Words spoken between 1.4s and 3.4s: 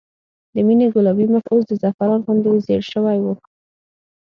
اوس د زعفران غوندې زېړ شوی و